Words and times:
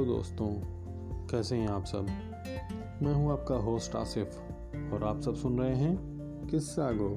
Hello 0.00 0.14
दोस्तों, 0.14 0.48
कैसे 1.26 1.56
हैं 1.56 1.68
आप 1.68 1.84
सब? 1.84 2.06
मैं 3.02 3.12
हूँ 3.12 3.32
आपका 3.32 3.54
होस्ट 3.54 3.96
आसिफ, 3.96 4.40
और 4.92 5.04
आप 5.04 5.20
सब 5.20 5.34
सुन 5.34 5.58
रहे 5.58 5.76
हैं 5.76 5.98
किस्सा 6.50 6.90
गो। 6.92 7.16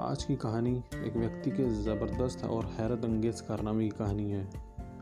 आज 0.00 0.24
की 0.24 0.36
कहानी 0.36 0.82
एक 0.94 1.16
व्यक्ति 1.16 1.50
के 1.50 1.64
ज़बरदस्त 1.64 2.44
और 2.44 2.64
हैरत 2.64 3.04
अंगेज 3.04 3.40
कारनामे 3.40 3.84
की 3.84 3.90
कहानी 3.90 4.30
है। 4.30 4.50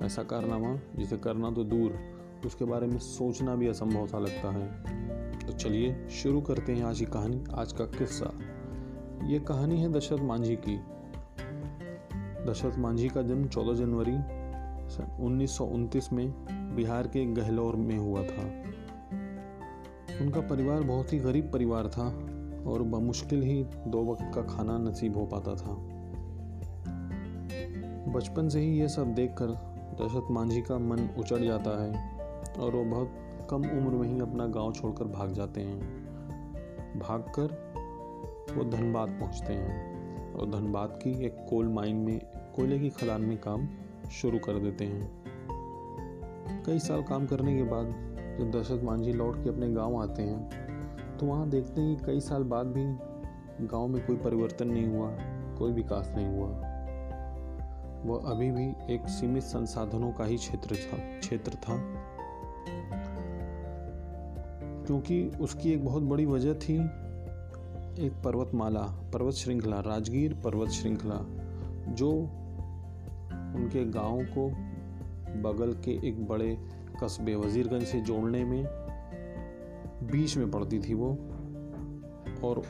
ऐसा 0.02 0.22
कारनामा, 0.22 0.76
जिसे 0.96 1.16
करना 1.16 1.50
तो 1.50 1.64
दूर, 1.64 1.98
उसके 2.46 2.64
बारे 2.64 2.86
में 2.86 2.98
सोचना 2.98 3.54
भी 3.54 3.68
असंभव 3.68 4.06
सा 4.06 4.18
लगता 4.18 4.50
है। 4.50 4.82
तो 5.38 5.52
चलिए 5.52 6.08
शुरू 6.08 6.40
करते 6.40 6.72
हैं 6.72 6.84
आज 6.84 6.98
की 6.98 7.04
कहानी, 7.04 7.44
आज 7.54 7.72
का 7.72 7.84
किस्सा। 7.84 8.32
ये 9.26 9.38
कहानी 9.38 9.80
है 9.80 9.92
दशरथ 9.92 10.20
मांझी 10.20 10.56
की। 10.56 10.76
दशरथ 12.50 12.78
मांझी 12.78 13.08
का 13.08 13.22
जन्म 13.22 13.48
14 13.48 13.74
जनवरी 13.74 14.41
उन्नीस 15.20 15.56
सौ 15.56 15.64
उनतीस 15.64 16.12
में 16.12 16.32
बिहार 16.76 17.06
के 17.06 17.26
गहलोर 17.26 17.76
में 17.76 17.98
हुआ 17.98 18.22
था। 18.22 18.42
उनका 20.20 20.40
परिवार 20.40 20.82
बहुत 20.82 21.12
ही 21.12 21.18
गरीब 21.18 21.50
परिवार 21.52 21.88
था 21.88 22.06
और 22.70 22.82
बमुश्किल 22.82 23.42
ही 23.42 23.64
दो 23.64 24.12
वक्त 24.12 24.30
का 24.34 24.42
खाना 24.42 24.78
नसीब 24.78 25.16
हो 25.16 25.26
पाता 25.26 25.54
था। 25.54 25.74
बचपन 28.12 28.48
से 28.48 28.60
ही 28.60 28.80
ये 28.80 28.88
सब 28.88 29.14
देखकर 29.14 29.46
दशरथ 30.00 30.30
मांझी 30.30 30.62
का 30.62 30.78
मन 30.78 31.08
उचड़ 31.18 31.38
जाता 31.38 31.82
है 31.82 32.18
और 32.58 32.76
वो 32.76 32.84
बहुत 32.84 33.12
कम 33.50 33.56
उम्र 33.56 33.90
में 33.90 34.08
ही 34.08 34.20
अपना 34.20 34.46
गाँव 34.46 34.72
छोड़कर 34.72 35.04
भाग 35.04 35.32
जाते 35.32 35.60
हैं। 35.60 35.80
भागकर 36.98 37.72
वो 38.56 38.64
धनबाद 38.64 39.08
पहुँचते 39.08 39.52
हैं 39.52 40.34
और 40.34 40.50
धनबाद 40.50 40.98
की 41.02 41.24
एक 41.26 41.46
कोल 41.50 41.68
माइन 41.68 41.96
में, 41.96 42.20
कोयले 42.56 42.78
की 42.78 42.90
खदान 42.90 43.22
में 43.22 43.38
काम 43.38 43.68
शुरू 44.12 44.38
कर 44.38 44.58
देते 44.58 44.84
हैं। 44.84 46.62
कई 46.66 46.78
साल 46.78 47.02
काम 47.02 47.26
करने 47.26 47.56
के 47.56 47.62
बाद 47.62 47.86
जब 48.38 48.50
दशरथ 48.50 48.82
मांझी 48.82 49.12
लौट 49.12 49.42
के 49.44 49.48
अपने 49.48 49.68
गाँव 49.72 49.96
आते 50.02 50.22
हैं 50.22 51.16
तो 51.18 51.26
वहाँ 51.26 51.48
देखते 51.50 51.80
हैं 51.80 51.96
कि 51.96 52.04
कई 52.06 52.20
साल 52.20 52.42
बाद 52.42 52.66
भी 52.66 52.84
गाँव 53.66 53.86
में 53.88 54.06
कोई 54.06 54.16
परिवर्तन 54.16 54.68
नहीं 54.68 54.86
हुआ, 54.86 55.08
कोई 55.58 55.72
विकास 55.72 56.12
नहीं 56.16 56.26
हुआ। 56.26 56.48
वह 58.04 58.30
अभी 58.30 58.50
भी 58.50 58.94
एक 58.94 59.08
सीमित 59.08 59.42
संसाधनों 59.42 60.12
का 60.12 60.24
ही 60.24 60.36
क्षेत्र 60.36 60.76
था 60.76 60.98
क्षेत्र 61.18 61.54
था। 61.54 61.76
क्योंकि 64.86 65.32
उसकी 65.40 65.72
एक 65.72 65.84
बहुत 65.84 66.02
बड़ी 66.02 66.26
वजह 66.26 66.54
थी 66.54 66.76
एक 67.98 68.12
पर्वतमाला, 68.24 68.82
पर्वत 69.12 69.34
श्रृंखला, 69.34 69.80
राजगीर 69.80 70.34
पर्वत 70.34 70.68
श्रृंखला, 70.68 71.18
जो 71.92 72.10
उनके 73.54 73.84
गाँव 73.84 74.24
को 74.24 74.48
बगल 75.40 75.72
के 75.72 76.08
एक 76.08 76.28
बड़े 76.28 76.58
कस्बे 77.04 77.34
वजीरगंज 77.34 77.82
से 77.82 78.00
जोड़ने 78.00 78.44
में 78.44 78.64
बीच 80.02 80.36
में 80.36 80.50
पड़ती 80.50 80.78
थी 80.78 80.94
वो। 80.94 81.08
और 82.44 82.62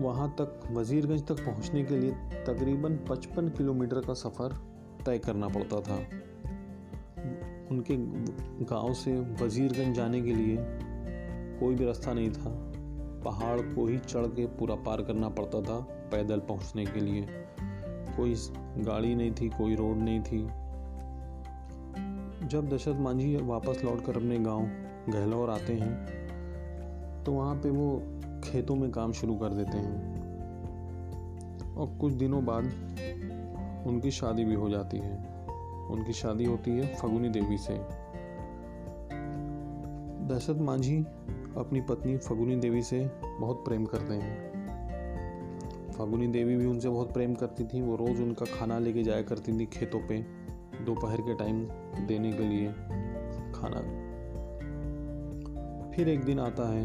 वहाँ 0.00 0.30
तक, 0.40 0.60
वजीरगंज 0.72 1.26
तक 1.26 1.34
पहुँचने 1.34 1.84
के 1.84 1.98
लिए 1.98 2.10
तकरीबन 2.46 2.96
55 2.96 3.48
किलोमीटर 3.48 4.00
का 4.00 4.14
सफ़र 4.14 4.52
तय 5.06 5.18
करना 5.18 5.48
पड़ता 5.48 5.80
था। 5.80 5.96
उनके 7.70 7.96
गाँव 8.64 8.94
से 8.94 9.20
वजीरगंज 9.20 9.96
जाने 9.96 10.20
के 10.22 10.34
लिए 10.34 10.56
कोई 11.60 11.74
भी 11.74 11.84
रास्ता 11.84 12.12
नहीं 12.12 12.30
था। 12.30 12.72
पहाड़ 13.24 13.60
को 13.60 13.86
ही 13.86 13.98
चढ़ 13.98 14.26
के 14.26 14.46
पूरा 14.46 14.74
पार 14.74 15.02
करना 15.02 15.28
पड़ता 15.28 15.60
था 15.60 15.80
पैदल 15.80 16.40
पहुँचने 16.40 16.86
के 16.86 17.00
लिए। 17.00 17.26
कोई 18.16 18.34
गाड़ी 18.84 19.14
नहीं 19.14 19.32
थी, 19.32 19.48
कोई 19.48 19.74
रोड 19.74 19.96
नहीं 19.96 20.20
थी। 20.20 20.48
जब 22.48 22.68
दशरथ 22.68 23.00
मांझी 23.00 23.36
वापस 23.36 23.82
लौट 23.84 24.04
कर 24.04 24.16
अपने 24.16 24.38
गाँव 24.38 24.62
गहलौर 25.12 25.50
आते 25.50 25.72
हैं 25.72 27.24
तो 27.24 27.32
वहाँ 27.32 27.56
पे 27.56 27.70
वो 27.70 28.02
खेतों 28.44 28.76
में 28.76 28.90
काम 28.90 29.12
शुरू 29.12 29.36
कर 29.36 29.48
देते 29.48 29.78
हैं। 29.78 30.16
और 31.74 31.98
कुछ 32.00 32.12
दिनों 32.12 32.44
बाद 32.44 32.64
उनकी 33.86 34.10
शादी 34.10 34.44
भी 34.44 34.54
हो 34.54 34.70
जाती 34.70 34.98
है। 34.98 35.46
उनकी 35.90 36.12
शादी 36.12 36.44
होती 36.44 36.70
है 36.70 36.94
फगुनी 36.94 37.28
देवी 37.28 37.58
से। 37.58 37.74
दशरथ 40.26 40.60
मांझी 40.60 41.02
अपनी 41.56 41.80
पत्नी 41.80 42.16
फगुनी 42.16 42.56
देवी 42.56 42.82
से 42.82 43.10
बहुत 43.40 43.64
प्रेम 43.64 43.84
करते 43.84 44.14
हैं। 44.14 44.55
फागुनी 45.98 46.26
देवी 46.26 46.56
भी 46.56 46.66
उनसे 46.66 46.88
बहुत 46.88 47.12
प्रेम 47.12 47.34
करती 47.34 47.64
थी। 47.64 47.80
वो 47.80 47.96
रोज़ 47.96 48.22
उनका 48.22 48.46
खाना 48.46 48.78
लेके 48.78 49.02
जाया 49.02 49.22
करती 49.22 49.58
थी 49.58 49.66
खेतों 49.66 50.00
पे, 50.00 50.18
दोपहर 50.84 51.20
के 51.20 51.34
टाइम 51.34 51.64
देने 52.06 52.32
के 52.32 52.44
लिए 52.44 52.72
खाना। 53.52 53.80
फिर 55.90 56.08
एक 56.08 56.24
दिन 56.24 56.40
आता 56.40 56.68
है, 56.72 56.84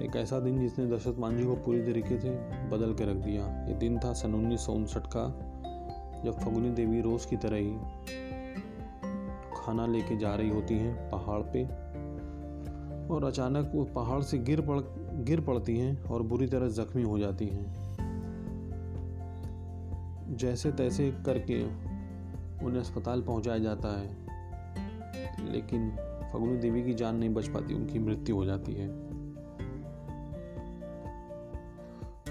एक 0.00 0.16
ऐसा 0.16 0.40
दिन 0.40 0.60
जिसने 0.60 0.86
दशरथ 0.86 1.18
मांझी 1.18 1.44
को 1.44 1.54
पूरी 1.56 1.82
तरीके 1.82 2.18
से 2.18 2.30
बदल 2.70 2.94
के 2.94 3.04
रख 3.04 3.16
दिया। 3.16 3.46
ये 3.66 3.74
दिन 3.74 3.98
था 3.98 4.12
सन 4.12 4.34
उन्नीस 4.34 4.60
सौ 4.60 4.72
उनसठ 4.72 5.06
का, 5.06 5.26
जब 6.24 6.38
फगुनी 6.38 6.70
देवी 6.70 7.00
रोज़ 7.00 7.28
की 7.28 7.36
तरह 7.36 7.56
ही 7.56 7.76
खाना 9.56 9.86
लेके 9.86 10.16
जा 10.16 10.34
रही 10.34 10.50
होती 10.50 10.74
हैं 10.74 11.10
पहाड़ 11.10 11.42
पे, 11.42 11.64
और 13.14 13.24
अचानक 13.24 13.72
वो 13.74 13.84
पहाड़ 13.84 14.22
से 14.22 14.38
गिर 14.38 14.60
पड़ 14.60 14.80
गिर 15.12 15.40
पड़ती 15.40 15.78
हैं 15.78 16.02
और 16.04 16.22
बुरी 16.22 16.46
तरह 16.46 16.68
जख्मी 16.68 17.02
हो 17.02 17.18
जाती 17.18 17.46
हैं। 17.46 17.80
जैसे 20.36 20.72
तैसे 20.72 21.10
करके 21.26 21.62
उन्हें 22.64 22.80
अस्पताल 22.80 23.22
पहुँचाया 23.22 23.58
जाता 23.58 24.00
है, 24.00 24.08
लेकिन 25.52 25.90
फगुनी 26.32 26.56
देवी 26.56 26.82
की 26.82 26.94
जान 26.94 27.16
नहीं 27.16 27.34
बच 27.34 27.48
पाती, 27.48 27.74
उनकी 27.74 27.98
मृत्यु 27.98 28.36
हो 28.36 28.44
जाती 28.44 28.74
है। 28.74 28.88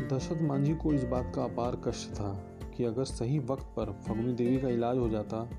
दशरथ 0.07 0.41
मांझी 0.41 0.73
को 0.75 0.93
इस 0.93 1.03
बात 1.03 1.31
का 1.35 1.43
अपार 1.43 1.75
कष्ट 1.75 2.11
था 2.11 2.31
कि 2.77 2.83
अगर 2.83 3.03
सही 3.03 3.39
वक्त 3.39 3.63
पर 3.63 3.91
फगुनी 4.07 4.33
देवी 4.33 4.57
का 4.57 4.69
इलाज 4.69 4.97
हो 4.97 5.09
जाता 5.09 5.49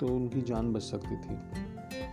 तो 0.00 0.06
उनकी 0.06 0.42
जान 0.42 0.72
बच 0.72 0.82
सकती 0.82 1.16
थी। 1.16 1.36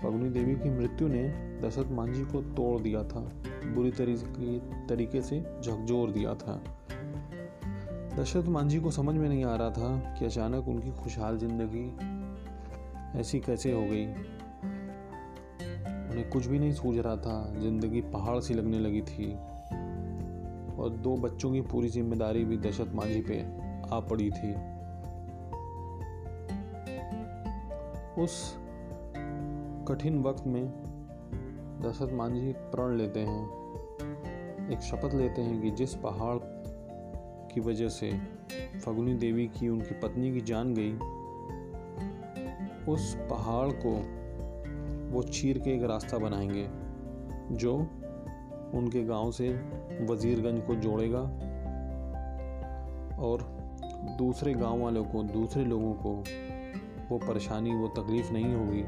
फगुनी 0.04 0.30
देवी 0.30 0.56
की 0.56 0.70
मृत्यु 0.70 1.08
ने 1.08 1.47
दशरथ 1.62 1.92
मांझी 1.92 2.24
को 2.24 2.42
तोड़ 2.42 2.82
दिया 2.82 3.04
था, 3.04 3.20
बुरी 3.66 3.92
तरीके 3.92 4.58
तरीके 4.88 5.22
से 5.22 5.40
झकझोर 5.62 6.12
दिया 6.12 6.34
था। 6.34 6.62
दशरथ 8.18 8.48
मांझी 8.48 8.80
को 8.80 8.92
समझ 8.92 9.16
में 9.16 9.28
नहीं 9.30 9.44
आ 9.46 9.56
रहा 9.56 9.70
था 9.70 10.16
कि 10.20 10.26
अचानक 10.26 10.68
उनकी 10.68 10.92
खुशहाल 10.92 11.38
ज़िंदगी 11.38 11.86
ऐसी 13.20 13.40
कैसे 13.40 13.72
हो 13.72 13.82
गई। 13.82 14.06
उन्हें 16.10 16.30
कुछ 16.30 16.48
भी 16.48 16.60
नहीं 16.60 16.74
सूझ 16.74 16.98
रहा 16.98 17.16
था, 17.16 17.54
ज़िंदगी 17.60 18.02
पहाड़ 18.02 18.40
सी 18.40 18.54
लगने 18.54 18.80
लगी 18.80 19.02
थी। 19.02 19.34
और 20.78 20.90
दो 21.04 21.16
बच्चों 21.18 21.52
की 21.52 21.62
पूरी 21.62 21.90
ज़िम्मेदारी 21.90 22.44
भी 22.46 22.58
दशरथ 22.58 22.94
मांझी 22.96 23.22
पे 23.22 23.42
आ 23.96 24.00
पड़ी 24.00 24.30
थी। 24.32 24.54
उस 28.22 28.58
कठिन 29.88 30.22
वक्त 30.24 30.48
में 30.48 30.64
दशरथ 31.78 32.14
मांझी 32.14 32.54
प्रण 32.58 32.96
लेते 32.98 33.20
हैं। 33.20 33.46
एक 34.70 34.80
शपथ 34.80 35.14
लेते 35.14 35.42
हैं 35.42 35.62
कि 35.62 35.72
जिस 35.72 35.94
पहाड़ 35.96 36.38
की 37.54 37.62
वजह 37.62 37.90
से 37.90 38.20
फगुनी 38.86 39.14
देवी 39.14 39.48
की 39.48 39.70
उनकी 39.70 40.00
पत्नी 40.00 40.34
की 40.34 40.42
जान 40.42 40.74
गई, 40.74 40.94
उस 42.94 43.16
पहाड़ 43.16 43.68
को 43.86 43.92
वो 45.16 45.24
चीर 45.24 45.60
के 45.60 45.70
एक 45.70 45.84
रास्ता 45.84 46.18
बनाएँगे, 46.18 46.70
जो 47.56 47.76
उनके 48.74 49.04
गाँव 49.04 49.32
से 49.32 49.50
वजीरगंज 50.10 50.64
को 50.68 50.76
जोड़ेगा 50.76 51.22
और 53.20 53.42
दूसरे 54.18 54.54
गाँव 54.54 54.84
वालों 54.84 55.04
को, 55.06 55.24
दूसरे 55.24 55.66
लोगों 55.66 55.94
को 55.94 56.24
वो 57.10 57.18
परेशानी, 57.18 57.76
वो 57.76 57.88
तकलीफ़ 57.88 58.32
नहीं 58.32 58.56
होगी, 58.56 58.84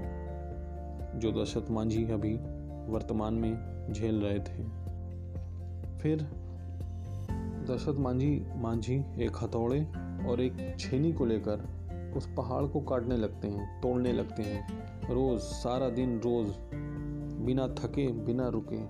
जो 1.19 1.41
दशरथ 1.41 1.71
मांझी 1.71 2.11
अभी 2.11 2.39
वर्तमान 2.89 3.33
में 3.33 3.93
झेल 3.93 4.21
रहे 4.21 4.39
थे। 4.39 4.63
फिर 5.99 6.21
दशरथ 7.69 7.99
मांझी 7.99 8.45
मांझी 8.55 8.95
एक 9.19 9.37
हथौड़े 9.43 9.81
और 10.27 10.41
एक 10.41 10.75
छेनी 10.79 11.11
को 11.13 11.25
लेकर 11.25 11.67
उस 12.17 12.27
पहाड़ 12.37 12.65
को 12.65 12.79
काटने 12.81 13.17
लगते 13.17 13.47
हैं, 13.47 13.81
तोड़ने 13.81 14.13
लगते 14.13 14.43
हैं। 14.43 15.13
रोज़, 15.13 15.41
सारा 15.41 15.89
दिन 15.89 16.19
रोज़, 16.19 16.51
बिना 17.45 17.67
थके, 17.67 18.07
बिना 18.25 18.47
रुके, 18.47 18.81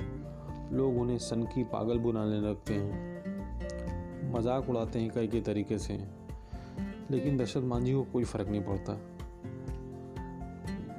लोग 0.76 0.98
उन्हें 0.98 1.18
सनकी 1.18 1.64
पागल 1.64 2.00
बुलाने 2.00 2.40
लगते 2.42 2.74
हैं। 2.74 4.34
मज़ाक 4.34 4.70
उड़ाते 4.70 5.00
हैं 5.00 5.12
कई 5.12 5.28
कई 5.28 5.42
तरीके 5.42 5.78
से, 5.78 5.98
लेकिन 7.12 7.38
दशरथ 7.38 7.64
मांझी 7.64 7.94
को 7.94 8.04
कोई 8.04 8.24
फ़र्क 8.24 8.50
नहीं 8.50 8.62
पड़ता। 8.62 8.94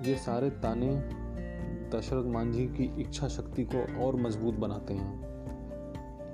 ये 0.08 0.17
सारे 0.17 0.50
ताने 0.50 0.88
दशरथ 1.95 2.25
मांझी 2.25 2.67
की 2.67 3.01
इच्छा 3.01 3.29
शक्ति 3.29 3.65
को 3.65 4.07
और 4.07 4.17
मज़बूत 4.17 4.55
बनाते 4.55 4.95
हैं 4.95 5.31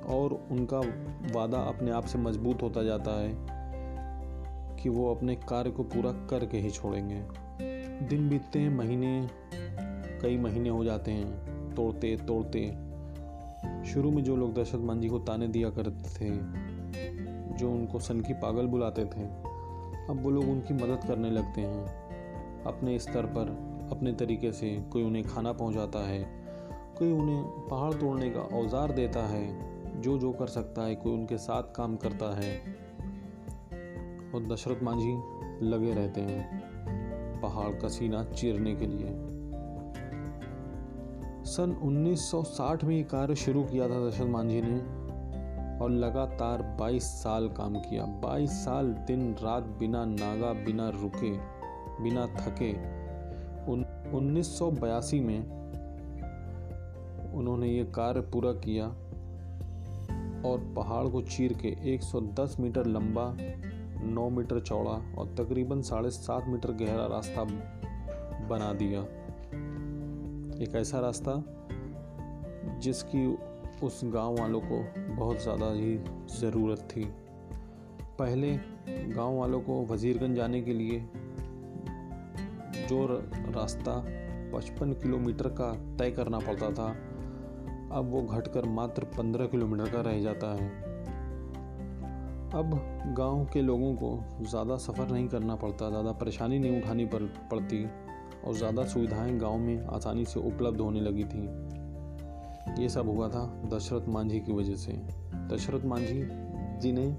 और 0.03 0.49
उनका 0.51 0.81
वादा 1.35 1.59
अपने 1.59 1.91
आप 1.91 2.05
से 2.05 2.19
मज़बूत 2.19 2.63
होता 2.63 2.83
जाता 2.83 3.21
है 3.21 3.57
कि 4.83 4.89
वो 4.89 5.15
अपने 5.15 5.35
कार्य 5.35 5.71
को 5.71 5.83
पूरा 5.83 6.13
करके 6.13 6.59
ही 6.59 6.71
छोड़ेंगे। 6.71 7.23
दिन 8.07 8.29
बीतते 8.29 8.59
हैं, 8.59 8.77
महीने, 8.77 9.29
कई 10.23 10.39
महीने 10.39 10.69
हो 10.69 10.85
जाते 10.85 11.11
हैं, 11.11 11.47
तोड़ते 11.75 12.17
तोड़ते। 12.17 12.87
शुरू 13.85 14.11
में 14.11 14.25
जो 14.25 14.37
लोग 14.37 14.55
दशरथ 14.55 15.01
जी 15.01 15.09
को 15.09 15.19
ताने 15.19 15.49
दिया 15.49 15.71
करते 15.71 16.09
थे, 16.09 16.31
जो 17.57 17.73
उनको 17.73 17.99
सन 17.99 18.21
की 18.21 18.33
पागल 18.33 18.67
बुलाते 18.67 19.05
थे, 19.05 19.25
अब 20.11 20.21
वो 20.23 20.31
लोग 20.31 20.45
उनकी 20.45 20.75
मदद 20.75 21.09
करने 21.09 21.31
लगते 21.31 21.61
हैं, 21.61 21.87
अपने 22.65 22.99
स्तर 22.99 23.27
पर। 23.27 23.76
अपने 23.91 24.13
तरीके 24.13 24.53
से 24.53 24.85
कोई 24.93 25.05
उन्हें 25.05 25.25
खाना 25.25 25.53
पहुंचाता 25.53 25.99
है, 25.99 26.23
कोई 26.99 27.13
उन्हें 27.13 27.43
पहाड़ 27.69 27.95
तोड़ने 27.95 28.31
का 28.31 28.41
औज़ार 28.41 28.93
देता 28.93 29.27
है, 29.27 29.47
जो 30.01 30.19
जो 30.19 30.33
कर 30.33 30.47
सकता 30.47 30.83
है, 30.83 30.95
कोई 30.95 31.13
उनके 31.13 31.39
साथ 31.39 31.63
काम 31.63 31.97
करता 31.97 32.35
है। 32.37 32.59
और 34.35 34.47
दशरथ 34.47 34.83
मांझी 34.83 35.13
लगे 35.67 35.95
रहते 35.95 36.21
हैं 36.21 37.41
पहाड़ 37.41 37.75
का 37.75 37.89
सीना 37.89 38.25
चीरने 38.25 38.75
के 38.75 38.87
लिए। 38.87 39.15
सन 41.45 41.79
1960 41.83 42.85
में 42.85 42.97
ये 42.97 43.03
कार्य 43.03 43.35
शुरू 43.35 43.63
किया 43.63 43.89
था 43.89 44.09
दशरथ 44.09 44.27
मांझी 44.27 44.61
ने, 44.65 45.07
और 45.79 45.91
लगातार 45.91 46.63
22 46.81 47.05
साल 47.05 47.49
काम 47.49 47.75
किया। 47.75 48.05
22 48.05 48.51
साल 48.51 48.87
दिन 48.87 49.37
रात 49.43 49.63
बिना 49.63 50.05
नागा, 50.05 50.53
बिना 50.53 50.89
रुके, 50.89 51.31
बिना 52.03 52.27
थके 52.27 52.73
उन 53.69 53.85
1982 54.15 55.21
में 55.21 55.41
उन्होंने 57.35 57.69
ये 57.69 57.85
कार्य 57.85 58.21
पूरा 58.21 58.53
किया 58.53 58.87
और 60.49 60.59
पहाड़ 60.77 61.09
को 61.09 61.23
चीर 61.23 61.53
के 61.53 61.97
110 61.97 62.61
मीटर 62.61 62.87
लंबा 62.87 63.37
9 64.15 64.29
मीटर 64.31 64.61
चौड़ा 64.61 65.15
और 65.19 65.35
तकरीबन 65.39 65.83
साढ़े 65.83 66.11
सात 66.11 66.45
मीटर 66.49 66.73
गहरा 66.73 67.07
रास्ता 67.07 67.45
बना 68.49 68.73
दिया। 68.73 69.01
एक 70.63 70.75
ऐसा 70.77 71.01
रास्ता 71.01 71.45
जिसकी 72.79 73.27
उस 73.87 74.01
गाँव 74.05 74.39
वालों 74.41 74.61
को 74.61 74.79
बहुत 75.15 75.43
ज़्यादा 75.43 75.73
ही 75.73 75.97
ज़रूरत 76.41 76.79
थी। 76.79 77.05
पहले 78.19 78.57
गाँव 78.89 79.39
वालों 79.39 79.61
को 79.61 79.85
वज़ीरगंज 79.87 80.37
जाने 80.37 80.61
के 80.63 80.73
लिए 80.73 81.05
जो 82.87 83.07
रास्ता 83.57 83.93
55 84.53 84.95
किलोमीटर 85.03 85.49
का 85.49 85.73
तय 85.99 86.11
करना 86.11 86.39
पड़ता 86.39 86.71
था, 86.71 86.89
अब 87.93 88.11
वो 88.11 88.23
घटकर 88.23 88.65
मात्र 88.65 89.05
15 89.05 89.47
किलोमीटर 89.47 89.91
का 89.91 90.01
रह 90.01 90.21
जाता 90.21 90.53
है। 90.55 90.69
अब 92.55 92.71
गाँव 93.19 93.45
के 93.45 93.63
लोगों 93.63 93.95
को 93.95 94.45
ज़्यादा 94.45 94.77
सफ़र 94.77 95.11
नहीं 95.11 95.29
करना 95.29 95.57
पड़ता, 95.57 95.89
ज़्यादा 95.89 96.13
परेशानी 96.13 96.59
नहीं 96.59 96.81
उठानी 96.83 97.05
पड़ती 97.05 97.85
और 98.45 98.55
ज़्यादा 98.55 98.85
सुविधाएँ 98.85 99.39
गाँव 99.39 99.59
में 99.59 99.87
आसानी 99.87 100.25
से 100.25 100.41
उपलब्ध 100.41 100.81
होने 100.81 101.01
लगी 101.01 101.25
थी। 101.25 101.43
ये 102.83 102.89
सब 102.89 103.09
हुआ 103.09 103.29
था 103.29 103.45
दशरथ 103.67 104.09
मांझी 104.09 104.41
की 104.41 104.53
वजह 104.53 104.75
से। 104.75 104.93
दशरथ 105.51 105.85
मांझी 105.85 106.23
जिन्हें 106.81 107.13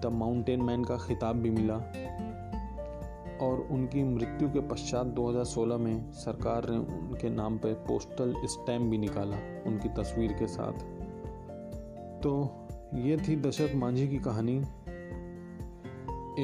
द 0.00 0.10
माउंटेन 0.12 0.62
मैन 0.62 0.84
का 0.84 0.96
खिताब 0.96 1.36
भी 1.36 1.50
मिला। 1.50 1.76
और 3.40 3.68
उनकी 3.70 4.02
मृत्यु 4.02 4.48
के 4.48 4.60
पश्चात 4.60 5.06
2016 5.06 5.76
में 5.76 6.12
सरकार 6.12 6.68
ने 6.68 6.78
उनके 6.78 7.30
नाम 7.30 7.58
पर 7.58 7.72
पोस्टल 7.72 8.34
स्टैम्प 8.44 8.90
भी 8.90 8.98
निकाला 8.98 9.36
उनकी 9.66 9.88
तस्वीर 9.88 10.32
के 10.32 10.46
साथ। 10.46 10.72
तो 12.20 12.50
ये 12.94 13.16
थी 13.16 13.36
दशरथ 13.36 13.74
मांझी 13.74 14.08
की 14.08 14.18
कहानी। 14.18 14.56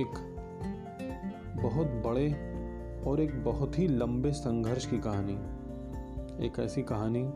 एक 0.00 0.30
बहुत 1.62 1.86
बड़े 1.86 2.54
और 3.06 3.20
एक 3.20 3.44
बहुत 3.44 3.78
ही 3.78 3.88
लंबे 3.88 4.32
संघर्ष 4.32 4.86
की 4.86 4.98
कहानी। 4.98 5.34
एक 6.46 6.52
ऐसी 6.58 6.82
कहानी 6.82 7.32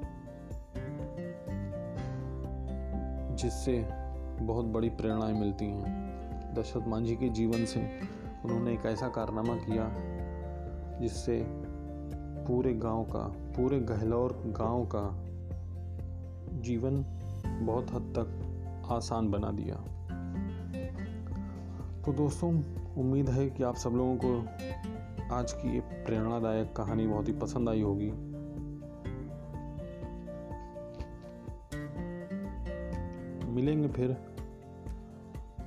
जिससे 3.34 3.88
बहुत 4.44 4.64
बड़ी 4.64 4.88
प्रेरणाएँ 4.88 5.32
मिलती 5.32 5.64
हैं 5.64 6.08
दशरथ 6.54 6.88
मांझी 6.88 7.16
के 7.16 7.28
जीवन 7.28 7.64
से। 7.64 8.17
उन्होंने 8.44 8.74
एक 8.74 8.86
ऐसा 8.86 9.08
कारनामा 9.08 9.54
किया 9.54 9.94
जिससे 11.00 11.44
पूरे 12.46 12.74
गाँव 12.74 13.04
का, 13.04 13.20
पूरे 13.28 13.80
गहलौर 13.80 14.42
गाँव 14.46 14.86
का 14.94 15.24
जीवन 16.60 17.04
बहुत 17.66 17.90
हद 17.90 18.14
तक 18.18 18.88
आसान 18.90 19.30
बना 19.30 19.50
दिया। 19.50 19.74
तो 22.02 22.12
दोस्तों, 22.12 22.50
उम्मीद 22.94 23.28
है 23.28 23.50
कि 23.50 23.62
आप 23.62 23.76
सब 23.76 23.90
लोगों 23.90 24.16
को 24.24 24.40
आज 25.34 25.52
की 25.52 25.74
ये 25.74 25.80
प्रेरणादायक 25.80 26.76
कहानी 26.76 27.06
बहुत 27.06 27.28
ही 27.28 27.32
पसंद 27.32 27.68
आई 27.68 27.82
होगी। 27.82 28.10
मिलेंगे 33.50 33.88
फिर 33.88 34.16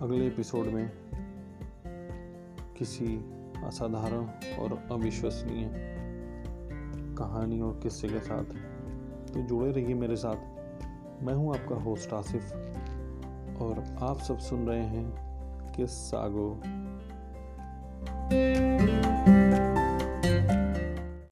अगले 0.02 0.28
एपिसोड 0.28 0.66
में। 0.66 0.92
किसी 2.82 3.26
असाधारण 3.66 4.24
और 4.60 4.88
अविश्वसनीय 4.92 5.70
कहानी 7.18 7.62
और 7.62 7.80
किस्से 7.84 8.08
के 8.08 8.20
साथ 8.20 8.44
तो 9.34 9.42
जुड़े 9.42 9.72
रहिए 9.72 9.94
मेरे 9.94 10.16
साथ। 10.16 10.36
मैं 11.24 11.34
हूँ 11.34 11.56
आपका 11.56 11.76
होस्ट 11.76 12.14
आसिफ 12.14 12.52
और 13.62 13.98
आप 14.02 14.20
सब 14.20 14.38
सुन 14.38 14.68
रहे 14.68 14.84
हैं 14.84 15.06
किस 15.72 15.92
सागो 15.92 16.62